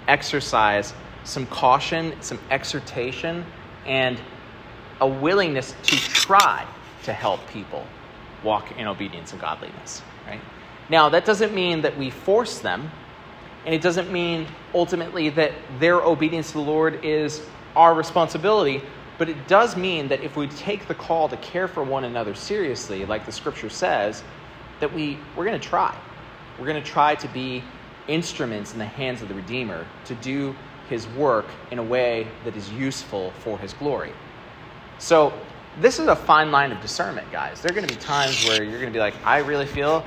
[0.08, 3.44] exercise some caution, some exhortation,
[3.86, 4.20] and
[5.00, 6.66] a willingness to try
[7.02, 7.86] to help people
[8.42, 10.40] walk in obedience and godliness, right?
[10.88, 12.90] Now, that doesn't mean that we force them,
[13.64, 17.42] and it doesn't mean ultimately that their obedience to the Lord is
[17.76, 18.82] our responsibility,
[19.18, 22.34] but it does mean that if we take the call to care for one another
[22.34, 24.22] seriously, like the scripture says,
[24.80, 25.96] that we, we're going to try.
[26.58, 27.62] We're going to try to be
[28.08, 30.54] instruments in the hands of the Redeemer to do
[30.88, 34.12] his work in a way that is useful for his glory.
[34.98, 35.32] So,
[35.80, 37.60] this is a fine line of discernment, guys.
[37.60, 40.04] There are going to be times where you're going to be like, I really feel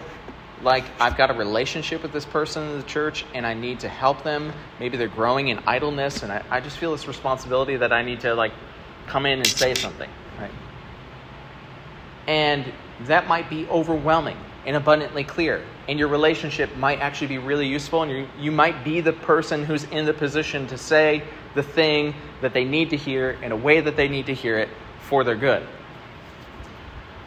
[0.63, 3.89] like I've got a relationship with this person in the church and I need to
[3.89, 4.54] help them.
[4.80, 8.22] Maybe they're growing in idleness and I, I just feel this responsibility that I need
[8.22, 8.54] to like
[9.08, 10.52] come in and say something, right?
[12.28, 12.65] And
[13.02, 15.63] that might be overwhelming and abundantly clear.
[15.88, 19.63] And your relationship might actually be really useful, and you, you might be the person
[19.63, 21.24] who's in the position to say
[21.56, 24.58] the thing that they need to hear in a way that they need to hear
[24.58, 24.67] it
[25.00, 25.65] for their good.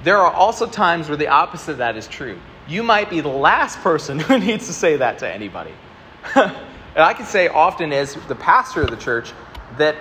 [0.05, 2.38] There are also times where the opposite of that is true.
[2.71, 5.73] You might be the last person who needs to say that to anybody.
[6.37, 6.55] and
[6.97, 9.33] I can say often, as the pastor of the church,
[9.77, 9.97] that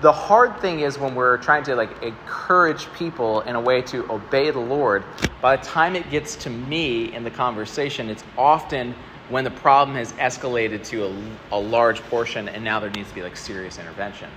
[0.00, 4.10] the hard thing is when we're trying to like encourage people in a way to
[4.10, 5.04] obey the Lord,
[5.42, 8.94] by the time it gets to me in the conversation, it's often
[9.28, 11.14] when the problem has escalated to a,
[11.52, 14.30] a large portion and now there needs to be like serious intervention,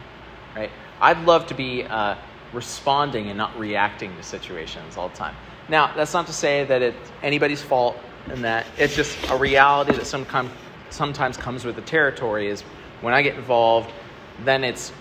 [0.56, 0.72] right?
[1.00, 2.16] I'd love to be uh,
[2.52, 5.36] responding and not reacting to situations all the time.
[5.70, 7.98] Now, that's not to say that it's anybody's fault
[8.32, 8.66] in that.
[8.78, 10.52] It's just a reality that sometimes
[10.90, 12.62] sometimes comes with the territory is
[13.02, 13.92] when I get involved,
[14.44, 14.92] then it's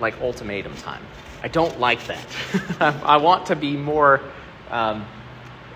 [0.00, 1.02] like ultimatum time.
[1.42, 2.26] I don't like that.
[3.04, 4.20] I want to be more
[4.70, 5.04] um,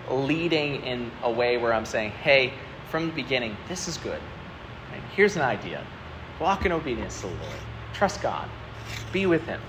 [0.09, 2.53] leading in a way where I'm saying, hey,
[2.89, 4.21] from the beginning, this is good.
[4.93, 5.83] And here's an idea
[6.39, 7.59] walk in obedience to the Lord,
[7.93, 8.47] trust God,
[9.11, 9.59] be with Him,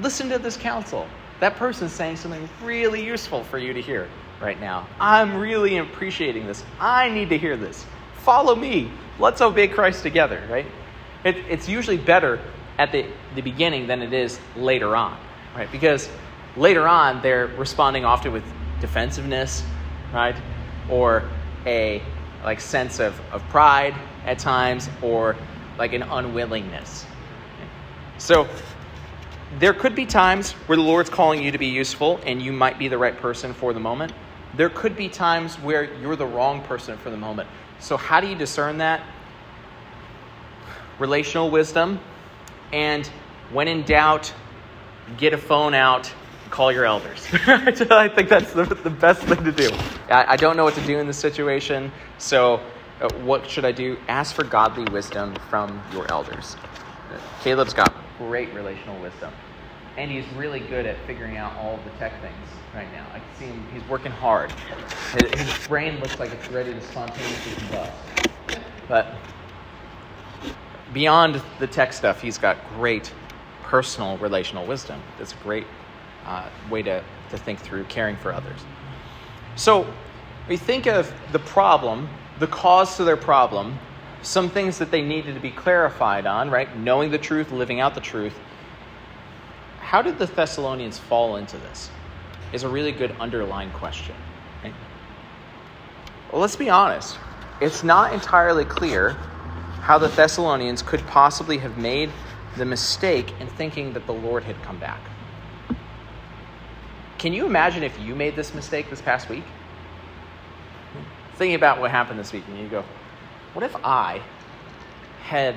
[0.00, 1.06] listen to this counsel.
[1.44, 4.08] That person's saying something really useful for you to hear
[4.40, 4.88] right now.
[4.98, 6.64] I'm really appreciating this.
[6.80, 7.84] I need to hear this.
[8.22, 8.90] Follow me.
[9.18, 10.64] Let's obey Christ together, right?
[11.22, 12.40] It, it's usually better
[12.78, 13.04] at the,
[13.34, 15.18] the beginning than it is later on,
[15.54, 15.70] right?
[15.70, 16.08] Because
[16.56, 18.44] later on, they're responding often with
[18.80, 19.64] defensiveness,
[20.14, 20.36] right?
[20.88, 21.28] Or
[21.66, 22.02] a
[22.42, 25.36] like sense of, of pride at times, or
[25.76, 27.04] like an unwillingness.
[28.16, 28.48] So
[29.58, 32.78] there could be times where the Lord's calling you to be useful and you might
[32.78, 34.12] be the right person for the moment.
[34.56, 37.48] There could be times where you're the wrong person for the moment.
[37.80, 39.02] So, how do you discern that?
[40.98, 41.98] Relational wisdom,
[42.72, 43.06] and
[43.52, 44.32] when in doubt,
[45.16, 46.12] get a phone out,
[46.50, 47.26] call your elders.
[47.46, 49.70] I think that's the, the best thing to do.
[50.08, 52.60] I, I, don't know what to do in this situation, so
[53.00, 53.96] uh, what should I do?
[54.06, 56.56] Ask for godly wisdom from your elders.
[57.42, 57.92] Caleb's got
[58.26, 59.32] great relational wisdom
[59.96, 62.34] and he's really good at figuring out all the tech things
[62.74, 63.06] right now.
[63.12, 64.52] I can see him; he's working hard.
[65.12, 67.92] His, his brain looks like it's ready to spontaneously combust.
[68.88, 69.14] But
[70.92, 73.12] beyond the tech stuff, he's got great
[73.62, 75.00] personal relational wisdom.
[75.18, 75.66] That's a great
[76.26, 78.60] uh, way to, to think through caring for others.
[79.56, 79.86] So
[80.48, 82.08] we think of the problem,
[82.40, 83.78] the cause to their problem,
[84.24, 86.76] some things that they needed to be clarified on, right?
[86.76, 88.34] Knowing the truth, living out the truth
[89.94, 91.88] how did the Thessalonians fall into this?
[92.52, 94.16] Is a really good underlying question.
[94.64, 94.72] Right?
[96.32, 97.16] Well, let's be honest.
[97.60, 99.10] It's not entirely clear
[99.82, 102.10] how the Thessalonians could possibly have made
[102.56, 105.00] the mistake in thinking that the Lord had come back.
[107.18, 109.44] Can you imagine if you made this mistake this past week?
[111.34, 112.82] Thinking about what happened this week, and you go,
[113.54, 114.20] what if I
[115.22, 115.54] had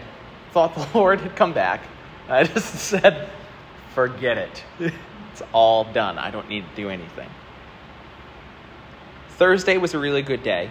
[0.51, 1.81] thought the Lord had come back?
[2.29, 3.29] I just said,
[3.93, 4.63] forget it.
[4.79, 6.17] it's all done.
[6.17, 7.29] I don't need to do anything.
[9.31, 10.69] Thursday was a really good day.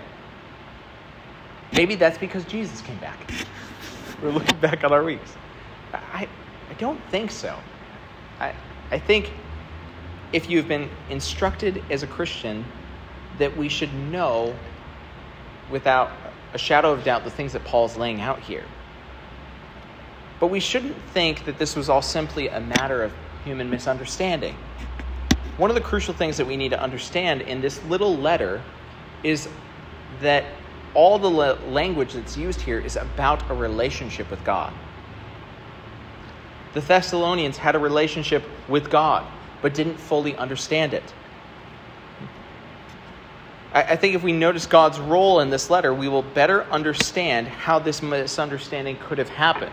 [1.72, 3.30] Maybe that's because Jesus came back.
[4.22, 5.36] We're looking back on our weeks.
[5.92, 6.28] I,
[6.70, 7.58] I don't think so.
[8.40, 8.54] I,
[8.90, 9.32] I think
[10.32, 12.64] if you've been instructed as a Christian
[13.38, 14.54] that we should know
[15.70, 16.10] without
[16.56, 18.64] a shadow of doubt the things that Paul's laying out here.
[20.40, 23.12] But we shouldn't think that this was all simply a matter of
[23.44, 24.56] human misunderstanding.
[25.58, 28.62] One of the crucial things that we need to understand in this little letter
[29.22, 29.48] is
[30.22, 30.44] that
[30.94, 34.72] all the language that's used here is about a relationship with God.
[36.72, 39.26] The Thessalonians had a relationship with God,
[39.60, 41.14] but didn't fully understand it.
[43.82, 47.78] I think if we notice God's role in this letter, we will better understand how
[47.78, 49.72] this misunderstanding could have happened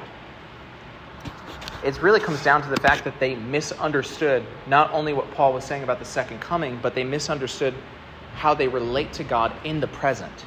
[1.84, 5.66] it really comes down to the fact that they misunderstood not only what Paul was
[5.66, 7.74] saying about the second coming, but they misunderstood
[8.36, 10.46] how they relate to God in the present,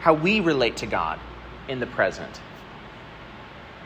[0.00, 1.18] how we relate to God
[1.66, 2.40] in the present.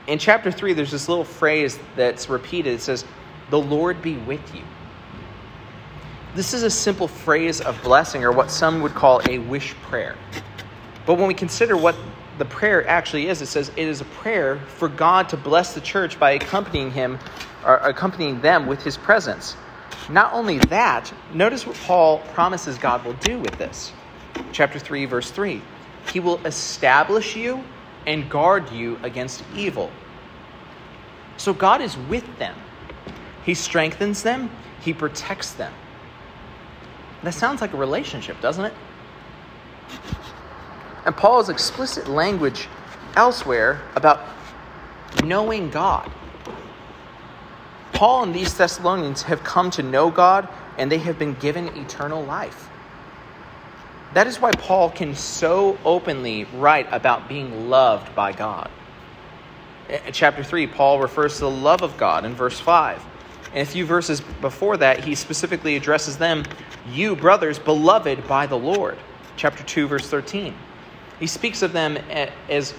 [0.07, 2.75] In chapter 3, there's this little phrase that's repeated.
[2.75, 3.05] It says,
[3.51, 4.63] The Lord be with you.
[6.35, 10.17] This is a simple phrase of blessing, or what some would call a wish prayer.
[11.05, 11.97] But when we consider what
[12.39, 13.43] the prayer actually is.
[13.43, 17.19] It says it is a prayer for God to bless the church by accompanying him
[17.65, 19.57] or accompanying them with his presence.
[20.09, 23.93] Not only that, notice what Paul promises God will do with this.
[24.53, 25.63] Chapter 3, verse 3.
[26.13, 27.63] He will establish you
[28.07, 29.91] and guard you against evil.
[31.37, 32.57] So God is with them.
[33.45, 35.73] He strengthens them, He protects them.
[37.23, 38.75] That sounds like a relationship, doesn't it?
[41.05, 42.69] And Paul's explicit language
[43.17, 44.21] elsewhere about
[45.25, 46.11] knowing God.
[47.93, 52.25] Paul and these Thessalonians have come to know God and they have been given eternal
[52.25, 52.69] life.
[54.15, 58.71] That is why Paul can so openly write about being loved by God.
[59.89, 63.03] In chapter 3, Paul refers to the love of God in verse 5.
[63.53, 66.45] And a few verses before that, he specifically addresses them,
[66.91, 68.99] You, brothers, beloved by the Lord.
[69.37, 70.55] Chapter 2, verse 13.
[71.21, 71.99] He speaks of them
[72.49, 72.75] as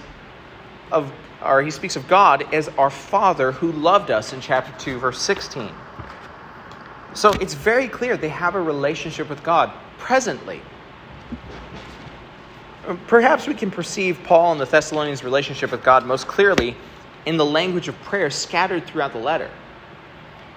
[0.92, 1.12] of
[1.44, 5.20] or he speaks of God as our Father who loved us in chapter 2 verse
[5.20, 5.70] 16.
[7.12, 10.62] So it's very clear they have a relationship with God presently.
[13.06, 16.76] Perhaps we can perceive Paul and the Thessalonians' relationship with God most clearly
[17.24, 19.50] in the language of prayer scattered throughout the letter.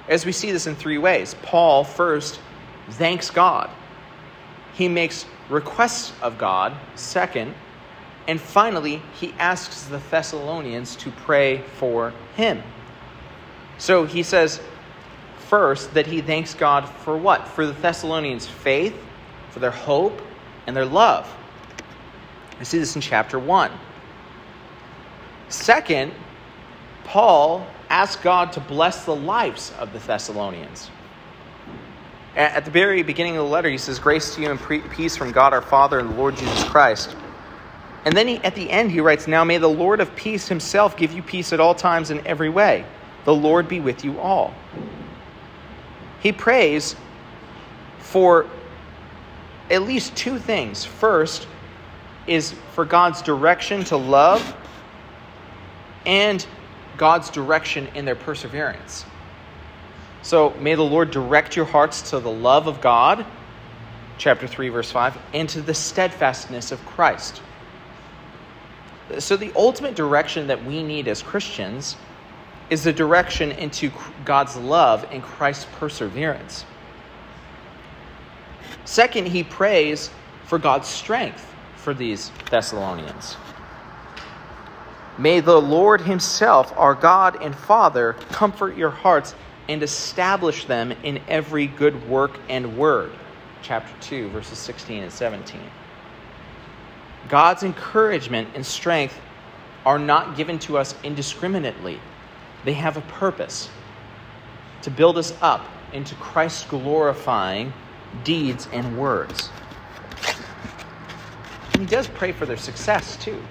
[0.08, 2.39] As we see this in three ways Paul first
[2.91, 3.70] thanks God,
[4.74, 7.53] he makes requests of God, second,
[8.28, 12.62] and finally, he asks the Thessalonians to pray for him.
[13.78, 14.60] So he says,
[15.39, 17.47] first, that he thanks God for what?
[17.47, 18.95] For the Thessalonians' faith,
[19.51, 20.22] for their hope,
[20.68, 21.34] and their love.
[22.60, 23.72] I see this in chapter 1.
[25.47, 26.12] Second,
[27.05, 30.90] Paul asks God to bless the lives of the Thessalonians.
[32.36, 35.32] At the very beginning of the letter, he says, Grace to you and peace from
[35.32, 37.16] God our Father and the Lord Jesus Christ.
[38.06, 40.96] And then he, at the end, he writes, Now may the Lord of peace himself
[40.96, 42.86] give you peace at all times in every way.
[43.26, 44.54] The Lord be with you all.
[46.22, 46.96] He prays
[48.00, 48.48] for
[49.70, 50.86] at least two things.
[50.86, 51.48] First
[52.28, 54.56] is for God's direction to love
[56.06, 56.46] and
[56.98, 59.06] God's direction in their perseverance.
[60.22, 63.26] So may the Lord direct your hearts to the love of God,
[64.18, 67.41] chapter 3, verse 5, and to the steadfastness of Christ.
[69.20, 71.95] So, the ultimate direction that we need as Christians
[72.70, 73.89] is the direction into
[74.26, 76.66] God's love and Christ's perseverance.
[78.84, 80.10] Second, he prays
[80.45, 83.38] for God's strength for these Thessalonians.
[85.18, 89.34] May the Lord Himself, our God and Father, comfort your hearts
[89.68, 93.11] and establish them in every good work and word.
[93.63, 95.59] Chapter 2, verses 16 and 17.
[97.28, 99.20] God's encouragement and strength
[99.86, 101.99] are not given to us indiscriminately,
[102.65, 103.70] they have a purpose
[104.82, 107.74] to build us up into Christ's glorifying
[108.24, 109.49] deeds and words.
[111.78, 113.41] He does pray for their success too.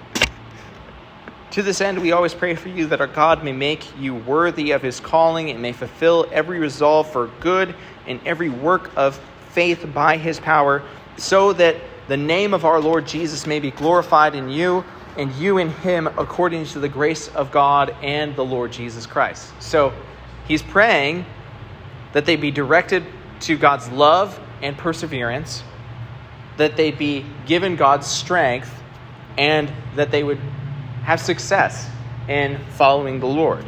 [1.57, 4.73] To this end, we always pray for you that our God may make you worthy
[4.73, 7.73] of his calling and may fulfill every resolve for good
[8.05, 10.83] and every work of faith by his power,
[11.17, 11.77] so that
[12.09, 14.85] the name of our Lord Jesus may be glorified in you
[15.17, 19.51] and you in him according to the grace of God and the Lord Jesus Christ.
[19.59, 19.93] So
[20.47, 21.25] he's praying
[22.13, 23.03] that they be directed
[23.39, 25.63] to God's love and perseverance,
[26.57, 28.71] that they be given God's strength,
[29.39, 30.39] and that they would
[31.07, 31.89] have success
[32.27, 33.63] in following the Lord.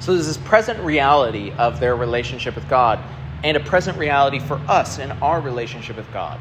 [0.00, 2.98] So there's this present reality of their relationship with God
[3.44, 6.40] and a present reality for us in our relationship with God.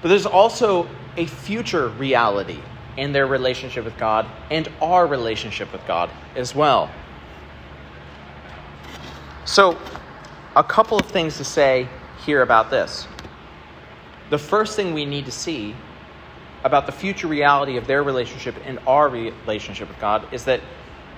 [0.00, 0.88] But there's also
[1.18, 2.58] a future reality
[2.96, 6.90] in their relationship with God and our relationship with God as well.
[9.44, 9.76] So,
[10.56, 11.86] a couple of things to say
[12.24, 13.06] here about this.
[14.30, 15.76] The first thing we need to see
[16.64, 20.60] about the future reality of their relationship and our relationship with God is that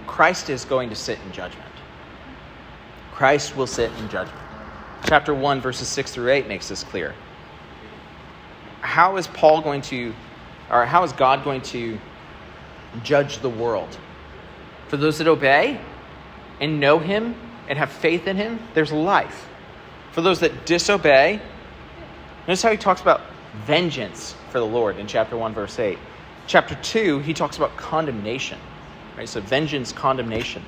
[0.07, 1.68] Christ is going to sit in judgment.
[3.12, 4.38] Christ will sit in judgment.
[5.07, 7.14] Chapter 1, verses 6 through 8 makes this clear
[8.80, 10.12] how is Paul going to,
[10.70, 11.99] or how is God going to
[13.03, 13.97] judge the world?
[14.88, 15.80] For those that obey
[16.61, 17.34] and know Him
[17.68, 19.49] and have faith in Him, there's life.
[20.11, 21.40] For those that disobey,
[22.47, 23.22] notice how he talks about
[23.64, 25.99] vengeance for the Lord in chapter 1, verse 8.
[26.47, 28.59] Chapter 2, he talks about condemnation.
[29.17, 29.29] Right?
[29.29, 30.63] So, vengeance, condemnation.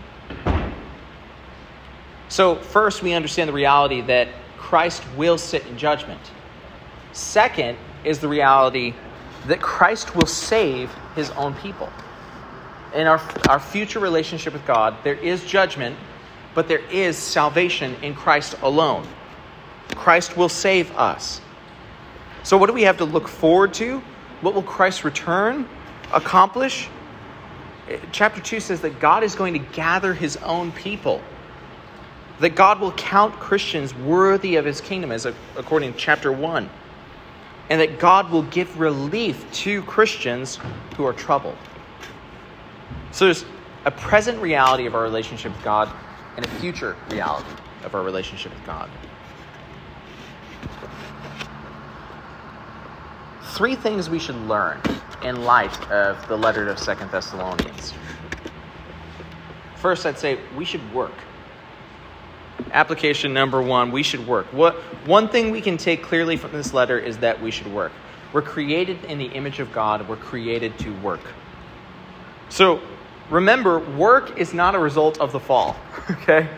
[2.28, 6.20] So, first, we understand the reality that Christ will sit in judgment.
[7.12, 8.94] Second, is the reality
[9.46, 11.90] that Christ will save his own people.
[12.94, 15.96] In our, our future relationship with God, there is judgment,
[16.54, 19.06] but there is salvation in Christ alone.
[19.94, 21.40] Christ will save us.
[22.44, 24.00] So, what do we have to look forward to?
[24.40, 25.68] What will Christ's return
[26.12, 26.88] accomplish?
[27.88, 31.20] Eh, chapter 2 says that God is going to gather his own people,
[32.38, 35.26] that God will count Christians worthy of his kingdom, as
[35.56, 36.70] according to chapter 1
[37.70, 40.58] and that God will give relief to Christians
[40.96, 41.56] who are troubled.
[43.12, 43.44] So there's
[43.84, 45.90] a present reality of our relationship with God
[46.36, 47.50] and a future reality
[47.84, 48.90] of our relationship with God.
[53.54, 54.80] Three things we should learn
[55.22, 57.94] in light of the letter of Second Thessalonians.
[59.76, 61.14] First, I'd say we should work.
[62.72, 64.46] Application number one we should work.
[64.52, 64.74] What
[65.06, 67.92] one thing we can take clearly from this letter is that we should work.
[68.32, 70.08] We're created in the image of god.
[70.08, 71.22] We're created to work.
[72.48, 72.80] So
[73.30, 75.76] remember work is not a result of the fall
[76.10, 76.48] okay?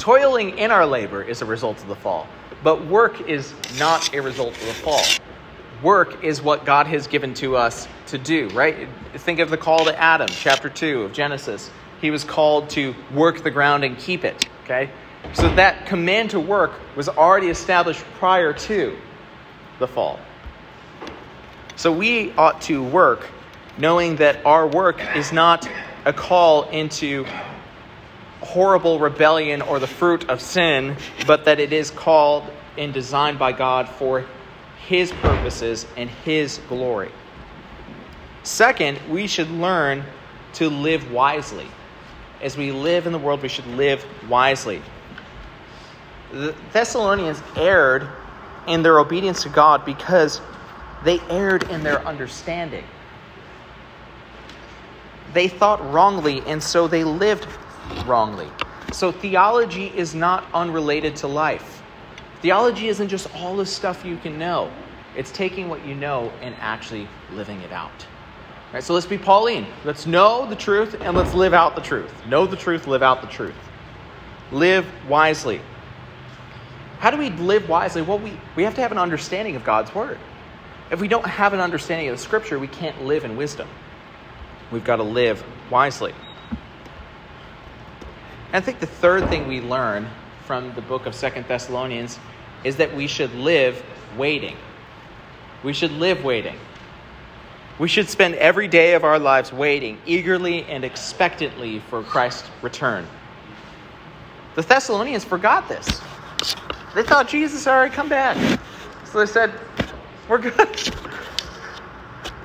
[0.00, 2.26] Toiling in our labor is a result of the fall
[2.64, 5.02] but work is not a result of the fall
[5.82, 8.88] work is what God has given to us to do, right?
[9.14, 11.70] Think of the call to Adam, chapter 2 of Genesis.
[12.00, 14.90] He was called to work the ground and keep it, okay?
[15.32, 18.96] So that command to work was already established prior to
[19.78, 20.18] the fall.
[21.76, 23.28] So we ought to work
[23.76, 25.68] knowing that our work is not
[26.04, 27.24] a call into
[28.40, 32.44] horrible rebellion or the fruit of sin, but that it is called
[32.76, 34.24] and designed by God for
[34.88, 37.12] His purposes and His glory.
[38.42, 40.02] Second, we should learn
[40.54, 41.66] to live wisely.
[42.40, 44.80] As we live in the world, we should live wisely.
[46.32, 48.08] The Thessalonians erred
[48.66, 50.40] in their obedience to God because
[51.04, 52.84] they erred in their understanding.
[55.34, 57.46] They thought wrongly, and so they lived
[58.06, 58.48] wrongly.
[58.92, 61.77] So theology is not unrelated to life.
[62.40, 64.70] Theology isn't just all the stuff you can know.
[65.16, 67.90] It's taking what you know and actually living it out.
[68.68, 69.66] All right, so let's be Pauline.
[69.84, 72.12] Let's know the truth and let's live out the truth.
[72.26, 73.54] Know the truth, live out the truth.
[74.52, 75.60] Live wisely.
[76.98, 78.02] How do we live wisely?
[78.02, 80.18] Well, we, we have to have an understanding of God's word.
[80.90, 83.68] If we don't have an understanding of the scripture, we can't live in wisdom.
[84.70, 86.12] We've got to live wisely.
[88.48, 90.08] And I think the third thing we learn
[90.48, 92.18] from the book of Second Thessalonians
[92.64, 93.84] is that we should live
[94.16, 94.56] waiting.
[95.62, 96.56] We should live waiting.
[97.78, 103.06] We should spend every day of our lives waiting eagerly and expectantly for Christ's return.
[104.54, 105.86] The Thessalonians forgot this.
[106.94, 108.38] They thought Jesus already come back.
[109.04, 109.52] So they said,
[110.30, 110.54] We're good.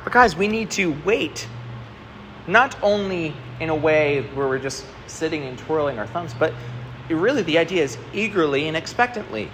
[0.03, 1.47] But guys, we need to wait.
[2.47, 6.53] Not only in a way where we're just sitting and twirling our thumbs, but
[7.09, 9.49] really the idea is eagerly and expectantly.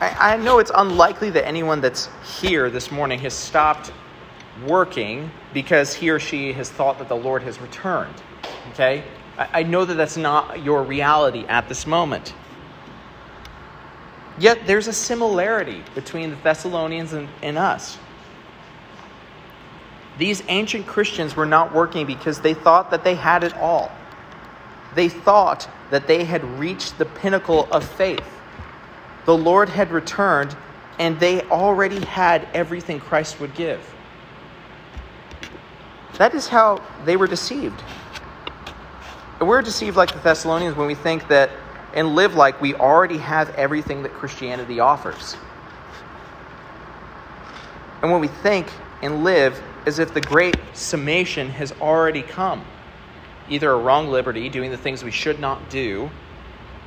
[0.00, 2.08] I, I know it's unlikely that anyone that's
[2.40, 3.92] here this morning has stopped
[4.66, 8.14] working because he or she has thought that the Lord has returned.
[8.72, 9.04] Okay?
[9.38, 12.34] I, I know that that's not your reality at this moment.
[14.38, 17.98] Yet there's a similarity between the Thessalonians and, and us.
[20.18, 23.90] These ancient Christians were not working because they thought that they had it all.
[24.96, 28.26] They thought that they had reached the pinnacle of faith.
[29.26, 30.56] The Lord had returned,
[30.98, 33.94] and they already had everything Christ would give.
[36.16, 37.78] That is how they were deceived.
[39.38, 41.50] We're deceived like the Thessalonians when we think that
[41.92, 45.36] and live like we already have everything that Christianity offers.
[48.00, 48.66] And when we think
[49.02, 52.64] and live as if the great summation has already come
[53.48, 56.10] either a wrong liberty, doing the things we should not do,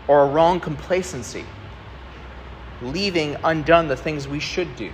[0.08, 1.46] or a wrong complacency,
[2.82, 4.92] leaving undone the things we should do.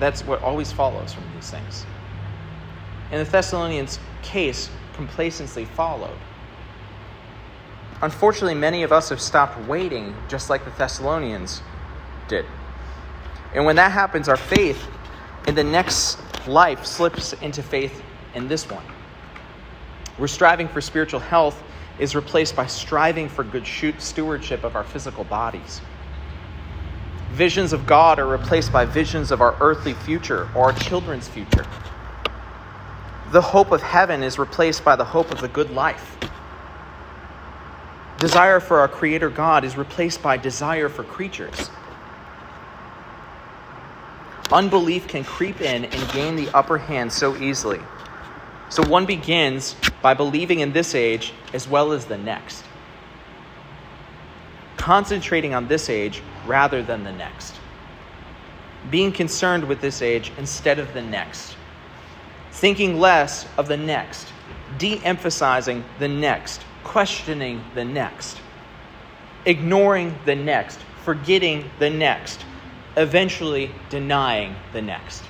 [0.00, 1.86] That's what always follows from these things.
[3.10, 6.16] In the Thessalonians' case, complacency followed.
[8.02, 11.62] Unfortunately, many of us have stopped waiting just like the Thessalonians
[12.28, 12.44] did.
[13.54, 14.86] And when that happens, our faith
[15.46, 18.02] in the next life slips into faith
[18.34, 18.84] in this one.
[20.18, 21.60] We're striving for spiritual health
[21.98, 23.66] is replaced by striving for good
[23.98, 25.80] stewardship of our physical bodies.
[27.32, 31.66] Visions of God are replaced by visions of our earthly future or our children's future.
[33.32, 36.16] The hope of heaven is replaced by the hope of the good life.
[38.18, 41.70] Desire for our Creator God is replaced by desire for creatures.
[44.52, 47.80] Unbelief can creep in and gain the upper hand so easily.
[48.74, 52.64] So one begins by believing in this age as well as the next,
[54.76, 57.54] concentrating on this age rather than the next,
[58.90, 61.54] being concerned with this age instead of the next,
[62.50, 64.26] thinking less of the next,
[64.76, 68.40] de emphasizing the next, questioning the next,
[69.46, 72.44] ignoring the next, forgetting the next,
[72.96, 75.22] eventually denying the next.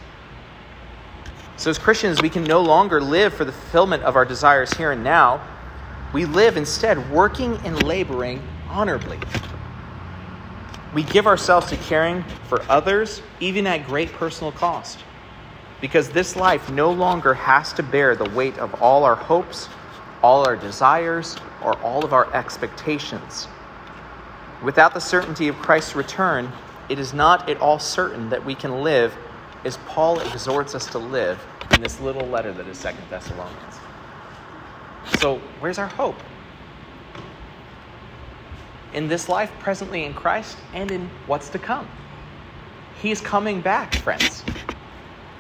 [1.65, 4.93] So, as Christians, we can no longer live for the fulfillment of our desires here
[4.93, 5.41] and now.
[6.13, 9.19] We live instead working and laboring honorably.
[10.93, 14.99] We give ourselves to caring for others, even at great personal cost,
[15.81, 19.71] because this life no longer has to bear the weight of all our hopes,
[20.23, 21.35] all our desires,
[21.65, 23.49] or all of our expectations.
[24.63, 26.53] Without the certainty of Christ's return,
[26.91, 29.17] it is not at all certain that we can live
[29.65, 31.41] as Paul exhorts us to live
[31.73, 33.75] in this little letter that is Second Thessalonians.
[35.19, 36.17] So, where's our hope?
[38.95, 41.87] in this life, presently in Christ, and in what's to come.
[43.03, 44.45] He's coming back, friends.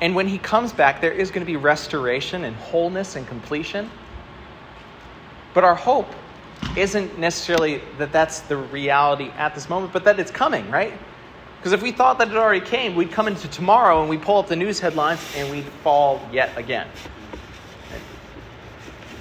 [0.03, 3.91] And when he comes back, there is going to be restoration and wholeness and completion.
[5.55, 6.09] But our hope
[6.77, 10.93] isn't necessarily that that's the reality at this moment, but that it's coming, right?
[11.65, 14.37] Because if we thought that it already came, we'd come into tomorrow and we pull
[14.37, 16.87] up the news headlines and we'd fall yet again.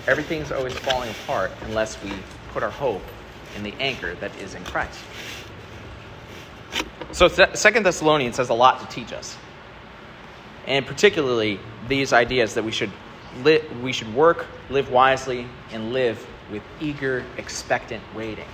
[0.08, 2.12] Everything's always falling apart unless we
[2.52, 3.02] put our hope
[3.56, 5.00] in the anchor that is in Christ.
[7.14, 9.38] So Second Thessalonians has a lot to teach us.
[10.68, 12.92] And particularly these ideas that we should
[13.42, 18.50] li- we should work, live wisely, and live with eager, expectant waiting.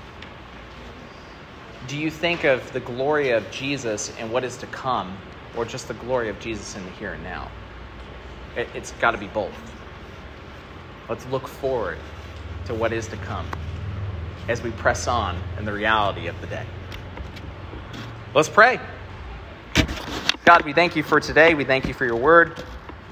[1.87, 5.17] Do you think of the glory of Jesus and what is to come,
[5.55, 7.49] or just the glory of Jesus in the here and now?
[8.55, 9.53] It, it's got to be both.
[11.07, 11.97] Let's look forward
[12.65, 13.47] to what is to come
[14.47, 16.65] as we press on in the reality of the day.
[18.35, 18.79] Let's pray.
[20.45, 21.55] God, we thank you for today.
[21.55, 22.63] We thank you for your word.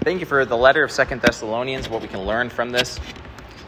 [0.01, 2.99] Thank you for the letter of Second Thessalonians, what we can learn from this.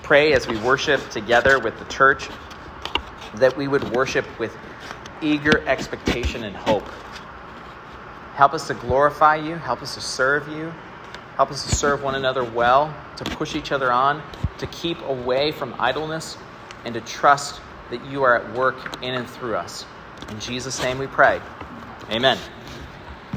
[0.03, 2.29] Pray as we worship together with the church
[3.35, 4.55] that we would worship with
[5.22, 6.88] eager expectation and hope.
[8.36, 10.74] Help us to glorify you, help us to serve you,
[11.36, 14.24] help us to serve one another well, to push each other on,
[14.57, 16.38] to keep away from idleness,
[16.86, 17.61] and to trust
[17.91, 19.86] that you are at work in and through us.
[20.30, 21.41] In Jesus' name we pray.
[22.11, 22.38] Amen.